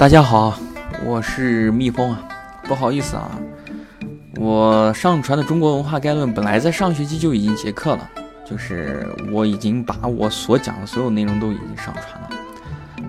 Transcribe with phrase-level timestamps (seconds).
[0.00, 0.58] 大家好，
[1.04, 2.26] 我是蜜蜂啊，
[2.62, 3.38] 不好意思啊，
[4.38, 8.10] 我上传的《中国文化概论》本来在上学期就已经结课了，
[8.42, 12.30] 就是我已经把我所讲的所有内容都已经上传了，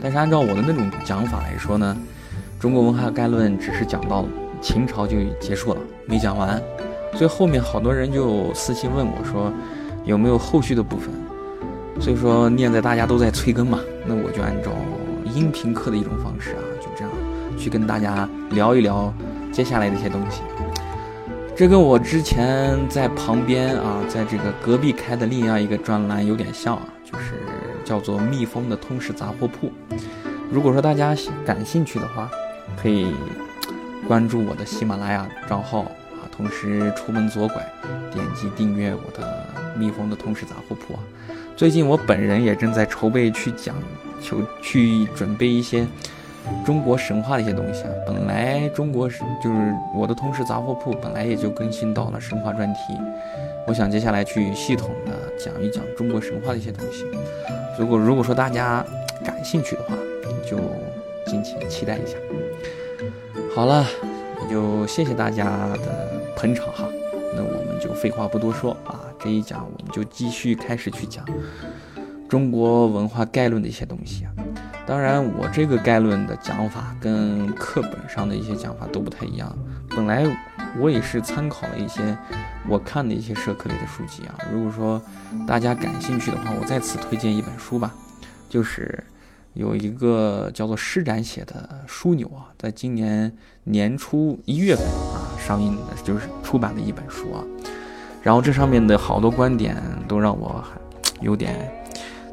[0.02, 1.96] 但是按照我的那种讲法来说呢，
[2.62, 4.26] 《中国文化概论》只是讲到
[4.62, 6.62] 秦朝就结束了，没讲完，
[7.14, 9.50] 所以后面好多人就私信问我说
[10.04, 11.10] 有没有后续的部分，
[12.02, 14.72] 所以说念在大家都在催更嘛，那我就按照
[15.34, 16.64] 音频课的一种方式啊。
[17.62, 19.14] 去跟大家聊一聊
[19.52, 20.42] 接下来的一些东西，
[21.56, 27.36] 这跟我之前在旁边啊，在这个隔壁开的另外一个专栏有点像啊，就是
[27.86, 29.72] 叫做“蜜蜂的通识杂货铺”。
[30.50, 32.32] 如果说大家感兴趣的话，
[32.82, 33.14] 可以
[34.08, 37.64] 关注我的喜马拉雅账号啊，同时出门左拐，
[38.12, 39.46] 点击订阅我的
[39.78, 41.00] “蜜蜂的通识杂货铺”啊。
[41.56, 43.76] 最近我本人也正在筹备去讲，
[44.20, 45.86] 求去准备一些。
[46.66, 52.80] 中国神话的一些东西啊，本来中国是就是我的通识杂货铺本来也就更新到了神话专题，
[53.68, 57.06] 我想接下来去系统的讲一讲中国神话的一些东西。
[57.80, 58.86] 如果如果说大家
[59.24, 59.96] 感兴趣的话，
[60.48, 60.58] 就
[61.26, 62.18] 敬请期待一下。
[63.56, 63.86] 好了，
[64.44, 65.46] 也就谢谢大家
[65.78, 66.86] 的捧场哈。
[67.36, 71.26] 那我们就废话不多说啊，这一讲我们就继续开始去讲
[72.28, 74.32] 中国文化概论的一些东西啊。
[74.92, 79.58] 当然，我这个概论的讲法跟课本上的一些讲法都不太一样。
[79.88, 80.26] 本来
[80.78, 82.18] 我也是参考了一些
[82.68, 84.36] 我看的一些社科类的书籍啊。
[84.52, 85.02] 如果说
[85.48, 87.90] 大家感兴趣的话，我再次推荐一本书吧，
[88.50, 89.02] 就是
[89.54, 93.34] 有一个叫做施展写的《枢纽》啊，在今年
[93.64, 97.42] 年初一月份啊上映的，就是出版的一本书啊。
[98.22, 99.74] 然后这上面的好多观点
[100.06, 100.62] 都让我
[101.22, 101.56] 有点。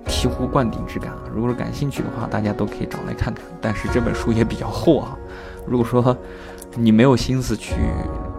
[0.08, 1.22] 醍醐灌顶之感啊！
[1.32, 3.44] 如果说感兴趣的话，大家都可以找来看看。
[3.60, 5.16] 但是这本书也比较厚啊，
[5.66, 6.16] 如果说
[6.74, 7.74] 你没有心思去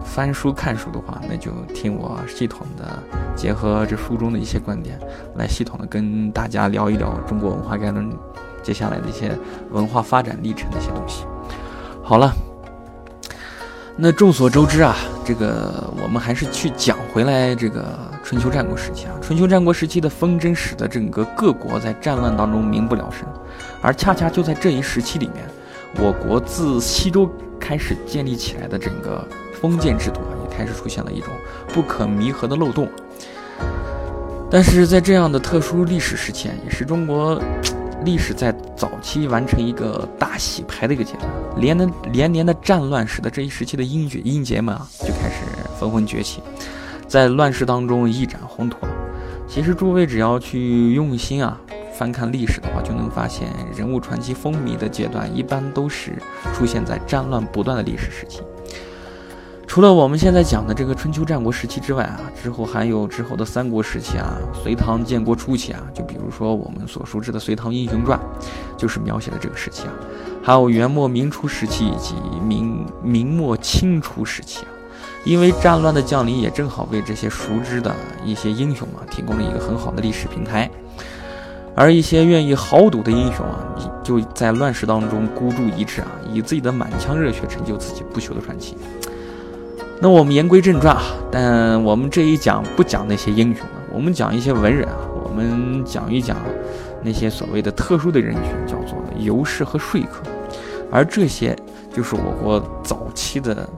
[0.04, 2.98] 翻书看书的话，那就听我系统的
[3.36, 4.98] 结合这书中的一些观点，
[5.36, 8.10] 来系统的跟大家聊一聊中国文化概论
[8.62, 9.30] 接下来的一些
[9.70, 11.24] 文化发展历程的一些东西。
[12.02, 12.32] 好了。
[14.02, 14.96] 那众所周知啊，
[15.26, 17.98] 这个我们还是去讲回来这个
[18.30, 19.14] 春秋战国时期啊。
[19.20, 23.26] 春秋战国时期的纷争使得整个各国在战乱当中民不聊生，
[23.82, 25.44] 而恰恰就在这一时期里面，
[25.96, 29.26] 我国自西周开始建立起来的整个
[29.60, 31.34] 封建制度啊，也开始出现了一种
[31.74, 32.88] 不可弥合的漏洞。
[34.48, 37.42] 但是在这样的特殊历史时期，也是中国。
[38.02, 45.44] 历史在早期完成一个大洗牌的一个阶段，连的连年的战乱使得这一时期的英爵英杰们啊就开始
[45.78, 46.40] 纷纷崛起，
[47.10, 48.86] 在乱世当中一展宏图。
[49.48, 51.60] 其实诸位只要去用心啊
[51.92, 56.12] 翻看历史的话，就能发现人物传奇风靡的阶段一般都是
[56.54, 58.42] 出现在战乱不断的历史时期。
[59.66, 68.16] 除了我们现在讲的这个春秋战国时期之外啊，之后还有之后的三国时期啊，隋唐建国初期啊，就比如说我们所熟知的《隋唐英雄传》，
[68.76, 69.92] 就是描写的这个时期啊，
[70.44, 72.14] 还有元末明初时期以及
[72.46, 74.70] 明明末清初时期啊，
[75.24, 77.94] 因为战乱的降临，也正好为这些熟知的
[78.24, 80.70] 一些英雄啊，提供了一个很好的历史平台，
[81.74, 83.58] 而一些愿意豪赌的英雄啊，
[84.02, 88.76] 就在乱世当中孤注一掷啊，以自己的满腔热血成就自己不朽的传奇。
[90.00, 96.38] 那我们言归正传啊，但我们这一讲不讲那些英雄了，我们讲一些文人啊，我们讲一讲
[97.02, 100.22] 那些所谓的特殊的人群，叫做游士和说客，
[100.90, 101.54] 而这些
[101.92, 103.68] 就是我国早期的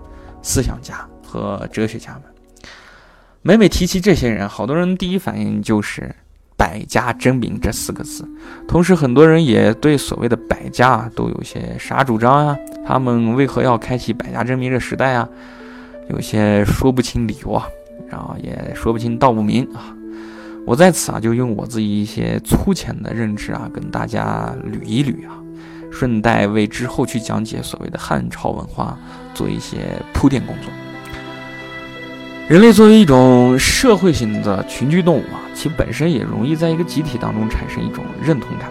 [0.41, 2.23] 思想家和哲学家们。
[3.41, 6.15] 每每提起这些人，好多人第一反应就是
[6.57, 8.29] “百家争鸣”这四个字，
[8.69, 12.57] 同时很多人也对所谓的百家都有些啥主张啊？
[12.87, 15.27] 他们为何要开启百家争鸣这时代啊？
[16.11, 17.67] 有些说不清理由啊，
[18.09, 19.97] 然后也说不清道不明啊。
[20.67, 25.35] 我在此啊，就用我自己一些粗浅的认知啊，跟大家捋一捋啊，
[25.91, 28.97] 顺带为之后去讲解所谓的汉朝文化
[29.35, 29.79] 做一些
[30.15, 30.71] 铺垫工作。
[32.53, 38.71] 人类作为一种社会性的群居动物啊，其本身也容易在一个集体当中产生一种认同感，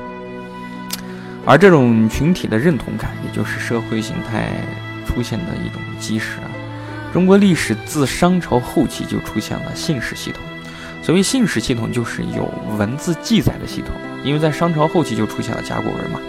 [1.48, 4.52] 而这种群体的认同感，也就是社会形态
[5.08, 6.46] 出现的一种基石啊。
[7.12, 10.44] 中国历史自商朝后期就出现了信史系统。
[11.02, 13.96] 所谓信史系统，就是有文字记载的系统。
[14.24, 16.20] 因为在商朝后期就出现了甲骨文嘛。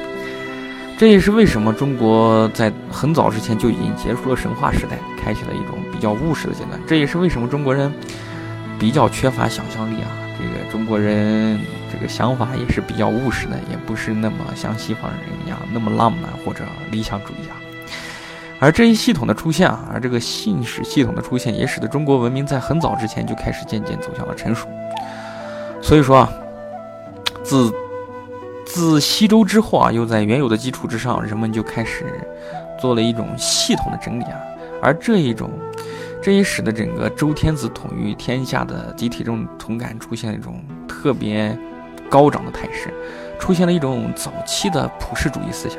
[0.97, 6.79] 这也是为什么中国在很早之前就已经结束了神话时代，开启了一种较务实的阶段。
[6.87, 7.91] 这也是为什么中国人
[8.79, 10.11] 比较缺乏想象力啊。
[10.39, 11.61] 这个中国人
[11.93, 17.55] 这个想法也是比较务实的，也不是那么像西方人一样那么浪漫或者理想主义啊。
[18.59, 24.69] 而这一系统的出现啊，而这个信史系统的出现，也使得中国文明在很早之前就开始渐渐走向了成熟。
[25.81, 26.33] 所以说啊，
[27.43, 27.73] 自
[28.65, 32.05] 自西周之后啊，又在原有的基础之上，人们就开始
[32.81, 34.41] 做了一种系统的整理啊。
[34.81, 35.51] 而这一种，
[36.23, 41.57] 这也使得整个周天子统御天下的集体中同感出现了一种特别
[42.09, 42.95] 高涨的态势，
[43.41, 45.79] 出现了一种早期的普世主义思想。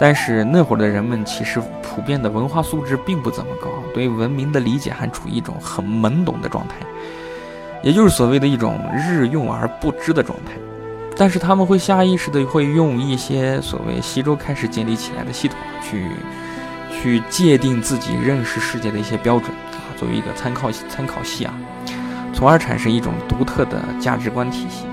[0.00, 6.76] 但是那会儿的人们其实普遍的文化素质并不怎么高，对文明的理解还处于一种很懵懂的状态，
[7.82, 10.52] 也就是所谓的一种日用而不知的状态。
[11.18, 16.06] 但是他们会下意识的会用一些所谓西周开始建立起来的系统去
[17.00, 21.54] 去界定自己认识世界的一些标准啊，作为一个参考参考系啊，
[22.34, 24.84] 从而产生一种独特的价值观体系。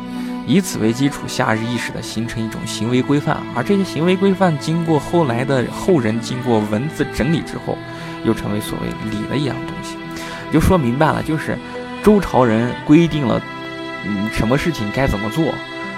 [0.45, 7.77] 以此为基础，下意识的形成一种行为规范，而这些行为规范经过后来的后人经过文字整理之后，
[8.23, 9.97] 又成为所谓礼的一样东西。
[10.49, 11.57] 就说明白了，就是
[12.01, 13.41] 周朝人规定了，
[14.05, 15.53] 嗯，什么事情该怎么做，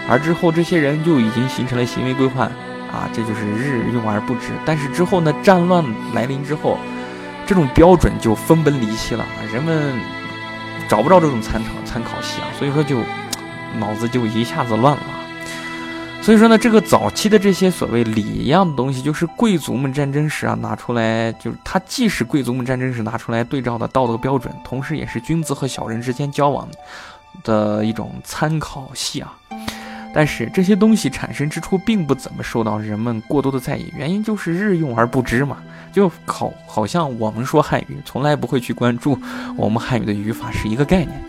[0.09, 2.51] 而之后这些人就已经形成了行为规范，
[2.91, 4.51] 啊，这就是日用而不知。
[4.65, 5.83] 但是之后呢，战乱
[6.13, 6.77] 来临之后，
[7.45, 9.93] 这种标准就分崩离析了，人们
[10.87, 13.01] 找不着这种参考参考系啊，所以说就。
[13.79, 15.03] 脑子就一下子乱了，
[16.23, 26.67] 所以说呢，这个早期的这些所谓礼一样的东西，就是贵族们战争时啊拿出来，就是它既是贵族们战争时拿出来对照的道德标准，同时也是君子和小人之间交往
[27.43, 29.37] 的一种参考系啊。
[30.13, 35.57] 但是这些东西产生之初，并不怎么受到人们过多的在意，原因就是日用而不知嘛，
[35.91, 39.17] 就好好像我们说汉语，从来不会去关注
[39.55, 41.21] 我们汉语的语法是一个概念。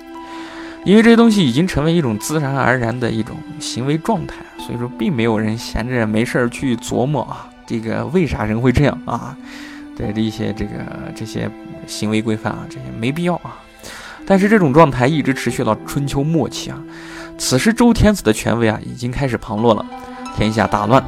[0.85, 9.37] 因为这些东西已经成为一种自然而然的一种行为状态，所以说并没有人闲着没事儿去琢磨啊，这个为啥人会这样啊？
[9.95, 11.51] 对这一些这个这些
[11.87, 13.61] 行为规范啊，这些没必要啊。
[14.25, 16.83] 但是这种状态一直持续到春秋末期啊，
[17.41, 19.85] 此时周天子的权威啊已经开始旁落了，
[20.37, 21.03] 天下大乱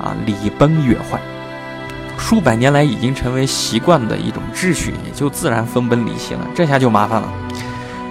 [0.00, 1.18] 啊，礼崩乐坏，
[2.18, 6.40] 数百年来已经成为习惯的一种秩序，也就自然分崩离析了。
[6.56, 7.32] 这下就麻烦了。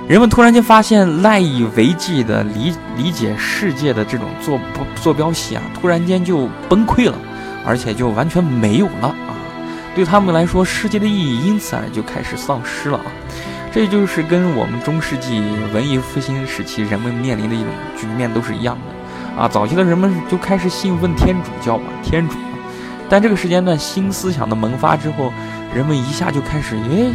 [0.07, 4.57] 人们突然间发现赖以为继的理理解世界的这种坐
[4.95, 7.17] 坐标系啊，突然间就崩溃了，
[7.65, 9.35] 而且就完全没有了啊！
[9.93, 13.05] 对他们来说，世界的意义因此啊就开始丧失了啊！
[13.75, 15.41] 这就是跟我们中世纪
[15.73, 17.67] 文艺复兴时期人们面临的一种
[17.99, 19.49] 局面都是一样的啊！
[19.49, 22.37] 早期的人们就开始信奉天主教嘛，天主，
[23.09, 25.29] 但这个时间段新思想的萌发之后，
[25.75, 27.11] 人们一下就开始因为。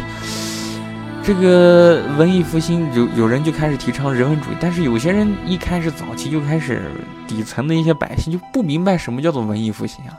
[1.23, 6.91] 这个文艺复兴有有人就开始提倡人文主义，但是有些人一开始早期就开始
[7.27, 10.13] 底层的一些百姓就不明白什么叫做文艺复兴啊，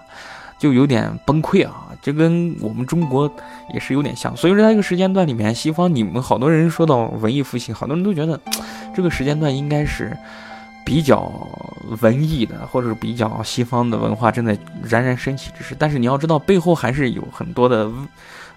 [0.63, 1.89] 就有点崩溃啊。
[2.01, 3.29] 这跟我们中国
[3.75, 8.39] 也是有点像，所以说在这个时间段里面，西方你们好多人说到文艺复兴，好多人都觉得
[8.95, 10.17] 这个时间段应该是
[10.87, 11.31] 比较
[12.01, 15.75] 文艺的，或者是比较西方的文化正在冉冉升起之时。
[15.77, 17.91] 但是你要知道，背后还是有很多的。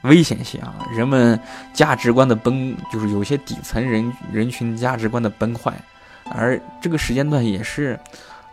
[0.01, 1.39] 危险性啊，人们
[1.73, 5.73] 价值观的崩，就是有些底层人人群价值观的崩坏，
[6.29, 7.99] 而这个时间段也是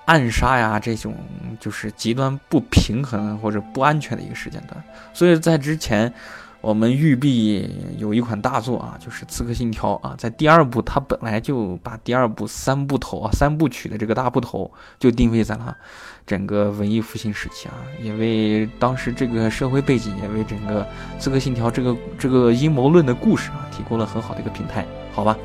[0.05, 1.15] 暗杀呀，这种
[1.61, 4.83] 就是极端不平衡或者不安全的一个时间段。
[5.13, 6.13] 所以在之前，
[6.61, 7.69] 我们育碧
[7.99, 15.77] 有一款大作啊，就是《刺客信条》啊，在第二部，它本来就把第二部三部头啊三部曲的这个大部头就定位在了。
[16.25, 20.83] 整个文艺复兴时期啊，也为当时这个社会背景，也为整个
[21.19, 25.37] 《刺客信条》这个这个阴谋论的故事啊，提供了很好的一个平台，好吧？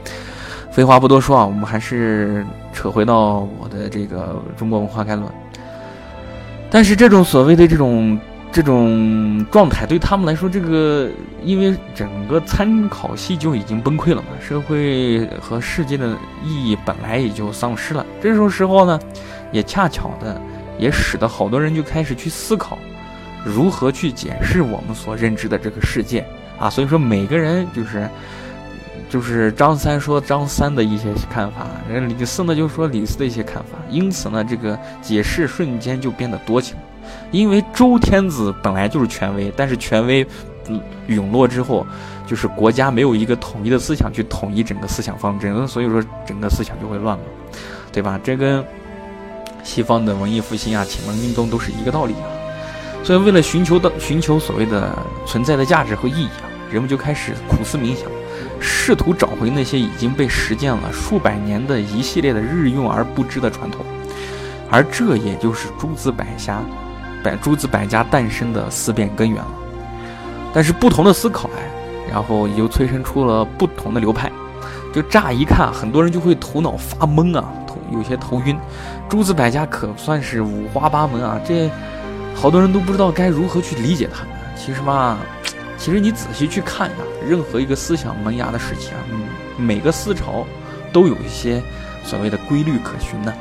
[0.72, 5.28] 废话不多说啊，我们还是扯回到我的这个中国文化概论。
[6.70, 8.20] 但是这种所谓的这种
[8.52, 11.10] 这种状态，对他们来说，这个
[11.44, 18.06] 因为整个参考系就已经崩溃了嘛，社会和世界的意义本来也就丧失了。
[18.22, 19.00] 这种时候呢，
[19.52, 20.40] 也恰巧的。
[20.80, 22.78] 也使得好多人就开始去思考，
[23.44, 26.24] 如何去解释我们所认知的这个世界
[26.60, 26.70] 啊。
[26.70, 28.08] 所以说，每个人就是
[29.10, 33.78] 就是张三说张三的一些看法，人李四呢就说李四的一些看法。
[33.90, 36.80] 因此呢，这个解释瞬间就变得多起来。
[37.32, 40.26] 因为周天子本来就是权威，但是权威
[41.08, 41.86] 陨落之后，
[42.26, 47.24] 就是国家没有一个统一的思想去统一整个思想方针，所以说整个思想就会乱了，
[47.92, 48.20] 对吧？
[48.24, 48.64] 这跟。
[49.64, 52.24] 西方的文艺复兴啊，启蒙运动都是一个道理啊，
[53.04, 58.04] 所以为了寻求的寻求所谓的存在的价值和意义啊，人们就开始苦思冥想，
[58.60, 63.86] 试图找回那些已经被实践了数百年的一系列的日用而不知的传统，
[64.70, 66.62] 而这也就是诸子百家，
[67.24, 69.52] 百诸子百家诞生的思辨根源了。
[70.54, 74.32] 但是不同的思考，哎，然后也就催生出了不同的流派。
[74.94, 78.58] 就乍一看，很多人就会头脑发懵啊，头有些头晕。
[79.08, 81.70] 诸子百家可算是五花八门啊，这
[82.34, 84.34] 好多人都不知道该如何去理解它们。
[84.56, 85.18] 其实嘛，
[85.78, 89.00] 其实你仔细去看呀，任何一个思想萌芽的时期啊，
[89.58, 90.46] 每个思潮
[90.92, 91.62] 都有一些
[92.04, 93.34] 所谓的规律可循的。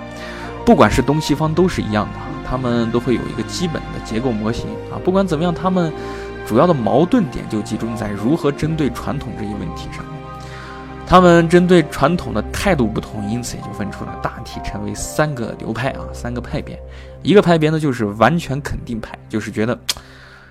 [0.64, 5.00] 不管是东西方都是一样的啊，他们都会有一个基本的结构模型啊。
[5.05, 5.93] 不管怎么样，他们
[6.47, 10.05] 主要的矛盾点就集中在如何针对传统这一问题上。
[11.09, 16.76] 他们针对传统的态度不同，因此也就分出了大体成为三个流派啊，三个派别。
[17.23, 19.78] 一个派别呢，就是完全肯定派，就是觉得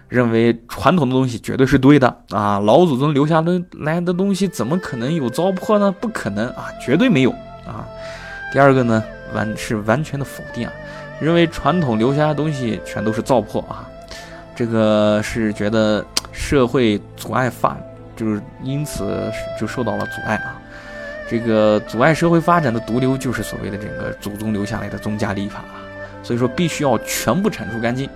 [0.07, 3.43] 认为传统的东西绝对是对的啊，老祖宗留下
[3.79, 5.91] 来的东西怎么可能有糟粕呢？
[5.99, 7.31] 不可能啊，绝对没有
[7.65, 7.87] 啊。
[8.51, 10.73] 第二个呢，完是完全的否定啊，
[11.19, 13.89] 认为传统留下的东西全都是糟粕啊，
[14.55, 17.77] 这个是觉得社会阻碍发。
[18.15, 20.55] 就是因此就受到了阻碍啊，
[21.29, 25.83] 这个阻碍社会发展的毒瘤就是所谓的这个祖宗留下来的宗家礼法啊，
[26.23, 28.09] 所以说必须要全部铲除干净。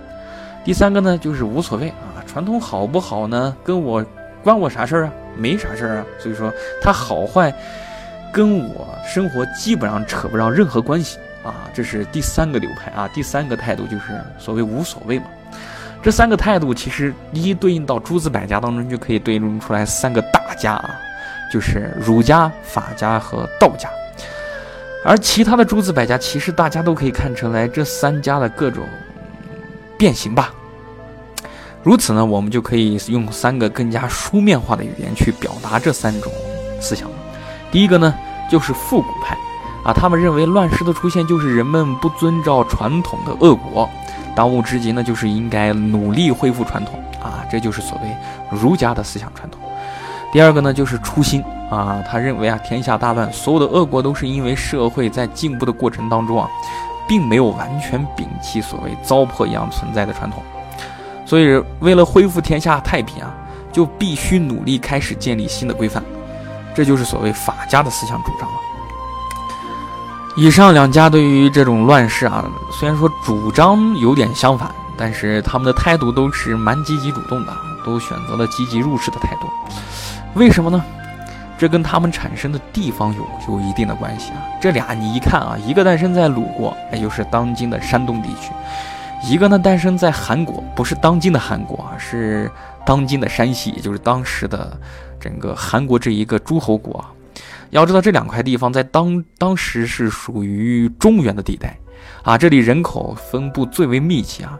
[0.64, 3.56] 第三个呢就是无所谓啊，传统好不好呢？
[3.64, 4.04] 跟我
[4.42, 5.12] 关我啥事儿啊？
[5.36, 6.06] 没啥事儿啊。
[6.18, 6.52] 所以说
[6.82, 7.52] 它好坏
[8.32, 11.54] 跟我生活基本上扯不上任何关系啊。
[11.74, 15.24] 这是第三个流派啊，第三个态度就是所谓无所谓嘛。
[16.02, 20.90] 这三个态度其实一一对应到诸子百家当中，就可以对应出来三个大家啊，
[21.52, 23.88] 就是儒家、法家和道家。
[25.04, 28.84] 而其他的诸子百家，其实大家都可以看出来这三家的各种
[30.00, 30.50] 变形吧。
[31.82, 36.32] 如此呢，我们就可以用三个更加书面化的语言去表达这三种
[36.80, 37.14] 思想了。
[37.70, 38.14] 第一个呢，
[38.50, 39.36] 就是复古派
[39.84, 43.86] 啊，他们认为乱世的出现就是人们不遵照传统的恶果。
[44.34, 48.16] 当务之急呢，就是应该努力恢复传统啊，这就是所谓
[48.50, 49.60] 儒家的思想传统。
[50.32, 56.48] 第二个呢，就是初心啊，他认为啊，天下大乱，所有的恶果都是因为社会在进步的过程当中啊，
[57.10, 60.40] 并没有完全摒弃所谓糟粕一样存在的传统，
[61.26, 63.34] 所以为了恢复天下太平啊，
[63.72, 66.00] 就必须努力开始建立新的规范，
[66.72, 68.54] 这就是所谓法家的思想主张了。
[70.36, 72.44] 以上两家对于这种乱世啊，
[72.78, 77.52] 虽然说主张有点相反，但是他们的态度都是蛮积极主动的，
[77.84, 79.48] 都选择了积极入世的态度。
[80.34, 80.80] 为什么呢？
[81.60, 84.40] 这跟他们产生的地方有有一定的关系啊。
[84.58, 88.50] 这俩你一看啊，一个诞生在鲁国，也就是当今的山东地区；
[89.22, 92.50] 一个呢诞生在韩国，不是当今的韩国啊，是
[92.86, 94.74] 当今的山西，也就是当时的
[95.20, 97.04] 整个韩国这一个诸侯国。
[97.68, 101.78] 要知道，这两块地方在当当时是属于中原的地带，
[102.22, 104.58] 啊，这里人口分布最为密集啊，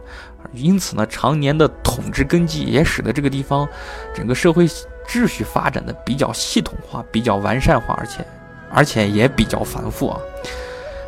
[0.53, 3.67] 因此呢，常年的统治根基也使得这个地方
[4.13, 4.67] 整个社会
[5.07, 8.25] 秩序发展的比较系统化、比较完善化，而且
[8.71, 10.19] 而且也比较繁复啊。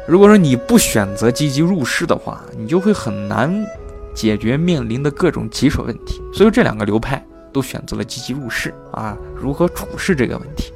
[0.08, 3.66] 如果说你不选择积极入世的话，你就会很难
[4.14, 6.22] 解决面临的各种棘手问题。
[6.34, 10.74] 所以这两个流派都选择了积极入世啊，如何处事这个问题。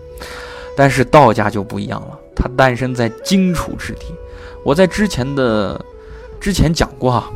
[0.77, 4.05] 但是道家就不一样了，它诞生在荆楚之地。
[4.63, 5.79] 我在之前的
[6.39, 7.31] 之前讲过哈，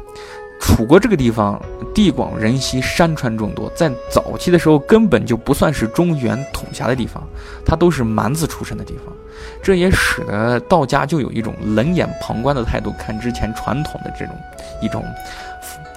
[0.61, 1.59] 楚国这个地方
[1.93, 7.27] 地广人稀，山川众多，在早期的时候根本就不算是中原统辖的地方，
[7.65, 9.13] 它都是蛮子出身的地方。
[9.61, 14.35] 这也使得道家就有一种冷眼旁观的态度看之前传统的这种
[14.81, 15.03] 一种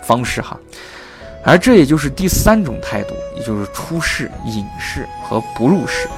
[0.03, 0.59] 方式哈。
[1.45, 6.09] 而这也就是第三种态度，也就是出世、隐世和不入世。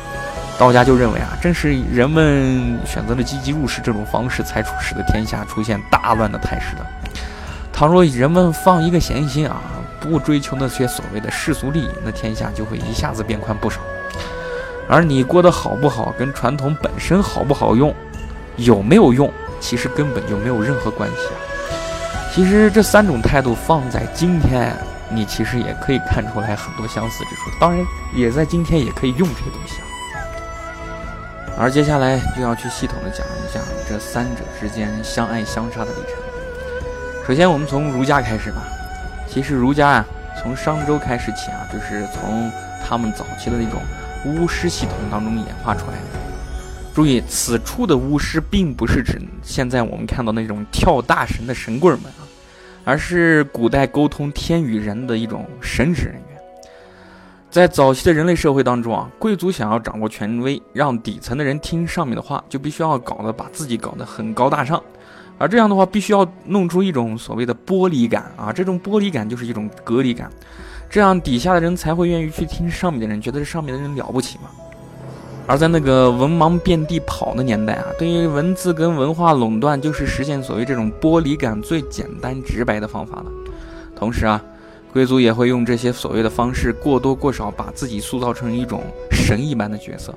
[0.57, 6.87] 道家就认为啊，正是人们选择了积极入世这种方式，才使得天下出现大乱的态势的。
[7.77, 9.61] 倘若人们放一个闲心啊，
[10.01, 13.83] 不追求那些所谓的世俗利益，那天下就会一下子变宽不少。
[14.89, 17.95] 而你过得好不好，跟传统本身好不好用，
[18.57, 19.31] 有没有用，
[19.61, 21.37] 其实根本就没有任何关系啊。
[22.33, 24.75] 其实这三种态度放在今天，
[25.11, 27.51] 你其实也可以看出来很多相似之处。
[27.61, 29.85] 当然，也在今天也可以用这些东西啊。
[31.59, 36.26] 而接下来就要去系统的讲一下这三者之间相爱相杀的历程。
[37.27, 38.63] 首先，我们从儒家开始吧。
[39.27, 40.07] 其实儒家啊，
[40.41, 42.49] 从商周开始起啊，就是从
[42.87, 43.81] 他们早期的那种
[44.25, 46.21] 巫师系统当中演化出来的。
[46.95, 52.23] 注意，此处的巫师并不是指现在我们看到那种跳大神的神棍们啊，
[52.85, 56.23] 而是古代沟通天与人的一种神职人员。
[57.51, 64.81] 在早期的人类社会当中啊，贵族想要掌握权威，让底层的人听上面的话，就必须要搞得把自己搞得很高大上，
[65.39, 70.31] 而这样的话，必须要弄出一种所谓的玻璃感啊，这种玻璃感就是一种隔离感，
[70.89, 74.51] 这样底下的人才会愿意去听上面的人，觉得这上面的人了不起嘛。
[75.47, 83.27] 而在那个文盲遍地跑的年代啊，对于文字跟文化垄断，就是实现所谓这种剥离感最简单直白的方法了。
[83.95, 84.43] 同时啊，
[84.93, 90.13] 贵族也会用这些所谓的方式，过多过少把自己塑造成一种神一般的角色。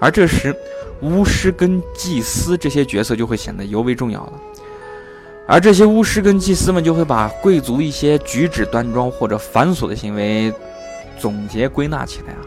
[0.00, 0.56] 而这时，
[1.02, 4.32] 巫师跟祭司这些角色就会显得尤为重要了。
[5.46, 10.52] 而这些巫师跟祭司们就会把贵族一些举止端庄或者繁琐的行为
[11.18, 12.40] 总结归纳起来啊，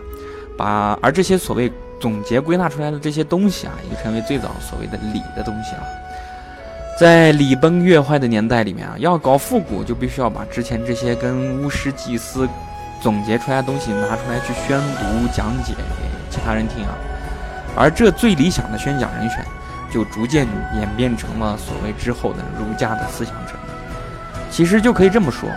[0.57, 1.71] 把而这些所谓。
[1.99, 5.83] 总结归纳出来的这些东西啊，也就成为最早所谓的礼的东西了。
[6.99, 12.45] 在礼崩乐坏的年代里面啊，要搞复古，就必须要把之前这些跟巫师、祭司
[13.01, 15.83] 总结出来的东西拿出来去宣读、讲解给
[16.29, 16.93] 其他人听啊。
[17.73, 19.45] 而这最理想的宣讲人选，
[19.93, 23.53] 就逐渐演变成了所谓之后的儒家的思想者。
[24.49, 25.47] 其实就可以这么说，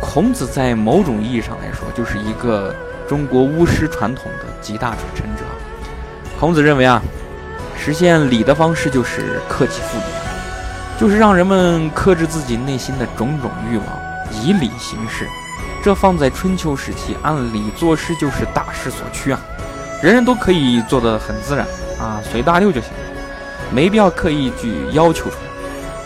[0.00, 2.74] 孔子在某种意义上来说，就是一个
[3.06, 5.42] 中国巫师传统的集大成者。
[6.40, 7.02] 孔子认为啊，
[7.76, 10.04] 实现礼的方式就是克己复礼，
[10.98, 13.86] 就是让人们克制自己内心的种种欲望，
[14.32, 15.26] 以礼行事。
[15.82, 19.38] 这放在春秋时期，按理做事就是大势所趋啊，
[20.02, 21.66] 人人都可以做得很自然
[21.98, 22.90] 啊，随大流就行，
[23.72, 25.36] 没必要刻意去要求出来。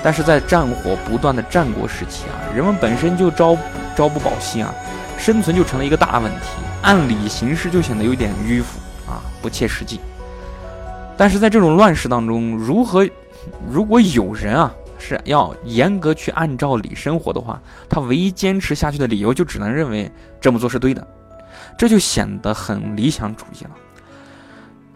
[0.03, 3.57] 但是在战火不断的战国时期啊，人们本身就朝
[3.97, 4.73] 朝不保夕啊，
[5.19, 6.47] 生存就成了一个大问题，
[6.83, 8.79] 按理行事就显得有点迂腐
[9.11, 10.01] 啊，不切实际。
[11.17, 13.09] 但是在这种乱世当中，如何？
[13.69, 20.11] 如果有人啊是要严格去按照理生活的话，他唯一坚持下去的理由就只能认为
[20.41, 21.07] 这么做是对的，
[21.77, 23.71] 这就显得很理想主义了。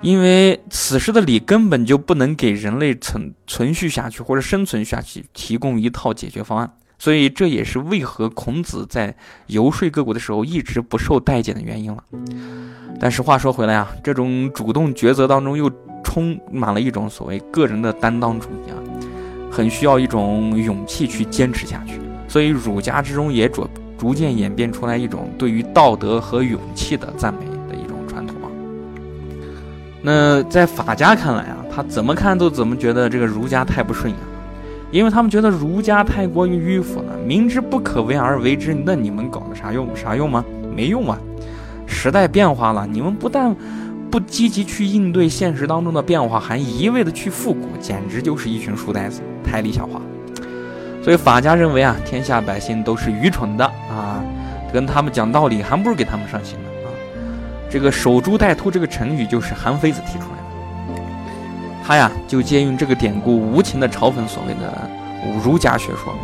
[0.02, 12.04] 因为此时的礼根本就不能给人类存存续下去或者生存下去提供一套解决方案，所以这也是为何孔子在游说各国的时候一直不受待见的原因了。
[13.00, 15.70] 但是话说回来啊，这种主动抉择当中又。
[16.04, 18.76] 充满了一种所谓个人的担当主义啊，
[19.50, 21.98] 很需要一种勇气去坚持下去。
[22.28, 27.51] 所以儒家之中也逐逐渐演变出来一种对于道德和勇气的赞美。
[30.02, 34.18] 那在法家看来啊，他怎么看都怎么觉得这个儒家太不顺眼，
[34.90, 39.88] 因为他们觉得儒家太过于迂腐了，明知不可为而为之，那你们搞的啥用？
[39.94, 40.44] 啥用吗？
[40.74, 41.16] 没用啊！
[41.86, 43.54] 时代变化了，你们不但
[44.10, 50.00] 不积极去应对现实当中的变化，还一味的去复古，简直就是一群书呆子，太理想化。
[51.04, 54.20] 所以法家认为啊，天下百姓都是愚蠢的啊，
[54.72, 56.71] 跟他们讲道理，还不如给他们上刑呢。
[57.72, 61.02] 这个守株待兔这个成语就是韩非子提出来的，
[61.82, 64.90] 他呀就借用这个典故，无情的嘲讽所谓的
[65.42, 66.14] 儒家学说。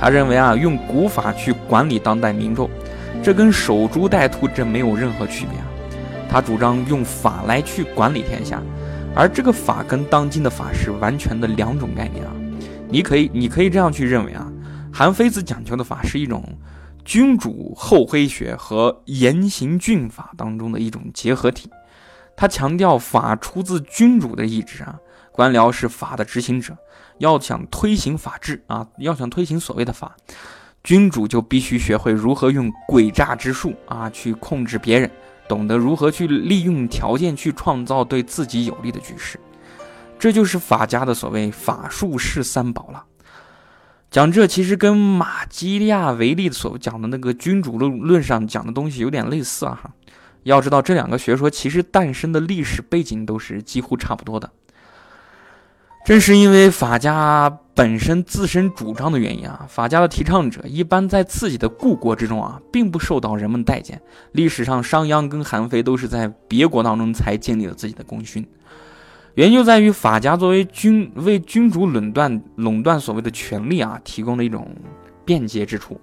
[0.00, 2.68] 他认为啊，用古法去管理当代民众，
[3.22, 5.66] 这跟守株待兔这没有任何区别啊。
[6.28, 8.60] 他主张用法来去管理天下，
[9.14, 12.32] 而这个法跟当今的法是完全的两种概念啊！
[12.88, 14.46] 你可以，你可以这样去认为啊，
[14.92, 16.44] 韩非子讲求的法是一种
[17.08, 21.70] 君主厚黑学和严刑峻法当中的一种结合体。
[22.36, 25.00] 他强调法出自君主的意志啊，
[25.32, 26.76] 官僚是法的执行者，
[27.16, 30.14] 要想推行法治啊，要想推行所谓的法，
[30.84, 35.10] 君主就必须学会如何用诡诈之术啊去控制别人。
[35.48, 39.40] 懂得如何去利用条件去创造对自己有利的局势，
[40.18, 43.02] 这就是法家的所谓法术是三宝了。
[44.10, 49.78] 讲这其实跟马基亚维利所讲的那个君主论论上讲的东西有点类似啊。
[50.44, 54.50] 要知道这两个学说其实诞生的历史背景都是几乎差不多的。
[56.06, 64.00] 正是因为法家本身自身主张的原因啊，法家的提倡者一般在自己的故国之中啊，并不受到人们待见。
[64.32, 68.46] 历史上，商鞅跟韩非都是在别国当中才建立了自己的功勋。
[69.38, 74.68] 原因就在于法家作为君为君主垄断垄断所谓的权利啊，提供了一种
[75.24, 76.00] 便捷之处。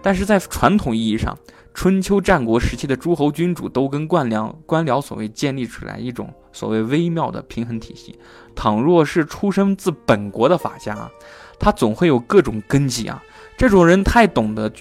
[0.00, 1.36] 但是在传统意义上，
[1.74, 6.32] 春秋战国时期的诸侯君主都跟官僚官僚所谓建立出来一种。
[6.52, 8.16] 所谓微妙的平衡体系，
[8.54, 11.10] 倘若是出生自本国的法家，
[11.58, 13.20] 他总会有各种根基啊。
[13.56, 14.72] 这种人太懂得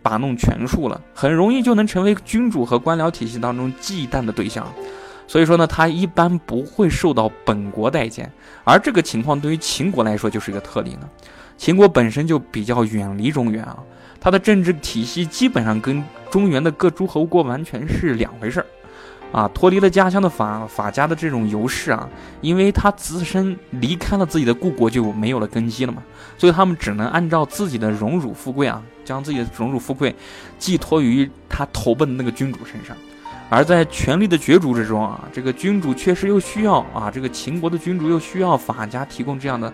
[0.00, 4.66] 把弄权术了，很容易就能成为君主和官僚体系当中忌惮的对象。
[5.30, 8.28] 所以说呢，他一般不会受到本国待见。
[8.64, 11.08] 而这个情况对于秦国来说就是一个特例呢。
[11.56, 13.78] 秦国本身就比较远离中原啊，
[14.20, 18.66] 他的政治体系基本上跟中原的各诸侯国完全是两回事儿。
[19.30, 22.08] 啊，脱离了家乡的法法家的这种优势啊，
[22.40, 26.02] 因为他自身离开了自己的故国就没有了根基了嘛，
[26.36, 30.12] 所以他们只能按照自己的荣辱富贵啊，将自己的荣辱富贵
[30.58, 32.96] 寄托于他投奔的那个君主身上。
[33.50, 39.70] 而在权力的角逐之中啊，这个君主确实又需要啊，这个秦国的君主又需要法家提供这样的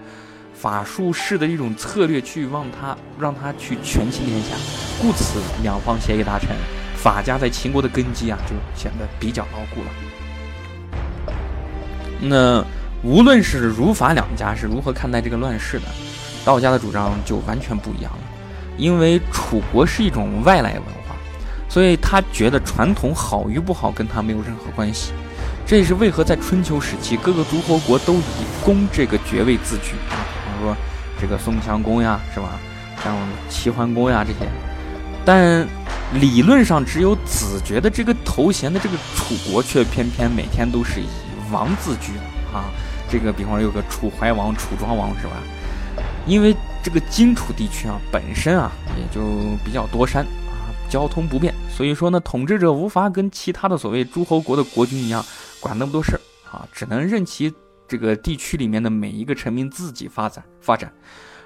[0.55, 4.57] 法术式的一种策略去让他让他去权倾天下，
[4.99, 6.49] 故此两方协议达成。
[6.97, 11.37] 法家在秦国的根基啊，就显得比较牢固了。
[12.19, 12.65] 那
[13.03, 15.85] 无论是儒法两家是如何看待这个乱世的，
[16.47, 18.19] 道家的主张就完全不一样了。
[18.79, 21.06] 因为楚国是一种外来文化，
[21.68, 25.12] 所以他觉得传统好与不好跟他没有任何关系。
[25.66, 30.76] 这也是为何在春秋时期，各个诸侯国都以公这个爵位自居啊，比方说
[31.20, 32.59] 这个宋襄公呀，是吧？
[33.02, 33.14] 像
[33.48, 34.48] 齐桓公呀这些，
[35.24, 35.66] 但。
[36.20, 41.07] 理论上只有子爵的这个头衔的这个楚国，却偏偏每天都是以
[41.50, 42.12] 王自居
[42.55, 42.70] 啊。
[43.11, 45.33] 这个比方说有个楚怀王、楚庄王是吧？
[46.24, 49.20] 因为这个荆楚地区啊，本身啊也就
[49.64, 50.24] 比较多山，
[50.88, 55.25] 交通不便，所以说呢，统治者无法跟其他的所谓诸侯国的国君一样
[55.61, 56.20] 管那么多事儿
[56.51, 57.53] 啊，只能任其
[57.88, 60.92] 这个地区里面的每一个臣民自己发展发展。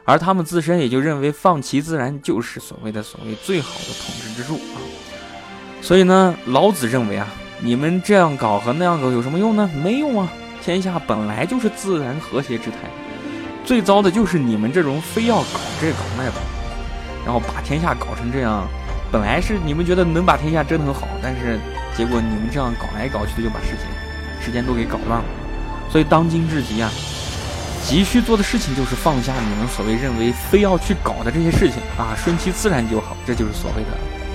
[0.04, 4.80] 而他们自身也就认为放其自然就是所谓的所谓最好的统治之术啊，
[5.82, 7.28] 所以呢，老子认为啊，
[7.60, 9.70] 你们这样搞和那样搞有什么用呢？
[9.84, 10.32] 没用啊！
[10.62, 12.76] 天下本来就是自然和谐之态，
[13.64, 16.32] 最糟的就是你们这种非要搞这搞那个，
[17.24, 18.68] 然后把天下搞成这样。
[19.10, 21.58] 本来是你们觉得能把天下折腾好，但是
[21.96, 23.86] 结果你们这样搞来搞去的，就把事情
[24.44, 25.24] 时间都给搞乱了。
[25.90, 26.90] 所以当今之急啊！
[27.82, 33.88] 急需做的事情就是放下你们所谓认为非要去搞的这些事情啊，顺其自然就好，这就是所谓的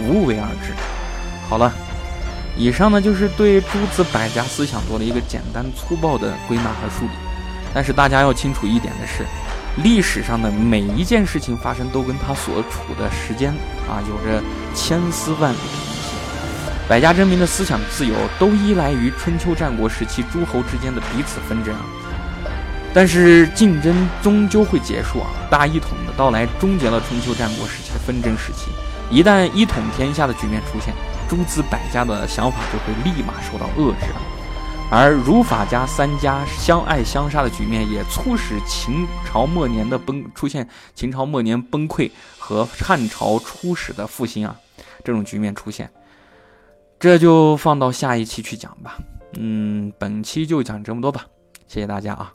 [0.04, 0.74] 无为而治。
[1.48, 1.72] 好了，
[2.58, 7.12] 以上呢就是对诸子百家思想做的一个简单粗暴的归纳和梳理。
[7.72, 9.24] 但是大家要清楚一点的是，
[9.84, 13.52] 历史上的每一件事情发生都跟他所处的时间
[13.88, 14.42] 啊有着
[14.76, 16.16] 千丝万缕的联系。
[16.88, 21.82] 百家争鸣的思想自由都依赖于春秋战国时期诸侯之间的彼此纷争啊。
[22.94, 25.28] 但是竞争终究会结束啊！
[25.50, 28.70] 大一统的到来终结了春秋战国时期的纷争时期。
[29.12, 30.94] 一旦一统天下的局面出现，
[31.28, 34.06] 诸子百家的想法就会立马受到遏制。
[34.90, 42.10] 而儒法家三家相爱相杀的局面，也促使秦朝末年的崩出现，秦朝末年崩溃
[42.40, 44.56] 和汉朝初始的复兴啊，
[45.06, 45.90] 这种局面出现，
[47.00, 48.98] 这就放到下一期去讲吧。
[49.38, 51.26] 嗯，本期就讲这么多吧，
[51.68, 52.34] 谢谢大家啊。